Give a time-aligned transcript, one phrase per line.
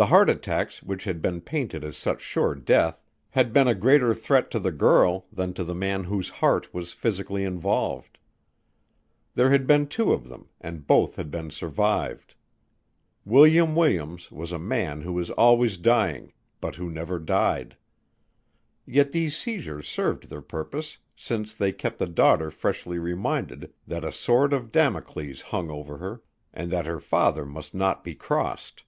[0.00, 4.14] The heart attacks which had been painted as such sure death had been a greater
[4.14, 8.16] threat to the girl than to the man whose heart was physically involved.
[9.34, 12.36] There had been two of them and both had been survived.
[13.24, 17.76] William Williams was a man who was always dying, but who never died.
[18.86, 24.12] Yet these seizures served their purpose since they kept the daughter freshly reminded that a
[24.12, 26.22] sword of Damocles hung over her
[26.54, 28.84] and that her father must not be crossed.